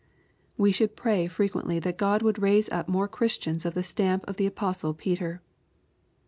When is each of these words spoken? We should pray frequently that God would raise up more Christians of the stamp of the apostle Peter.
We 0.57 0.71
should 0.71 0.95
pray 0.95 1.27
frequently 1.27 1.77
that 1.77 1.99
God 1.99 2.23
would 2.23 2.41
raise 2.41 2.69
up 2.69 2.87
more 2.89 3.07
Christians 3.07 3.67
of 3.67 3.75
the 3.75 3.83
stamp 3.83 4.25
of 4.27 4.37
the 4.37 4.47
apostle 4.47 4.95
Peter. 4.95 5.43